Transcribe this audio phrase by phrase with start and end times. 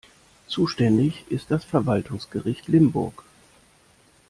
[0.47, 3.23] Zuständig ist das Verwaltungsgericht Limburg.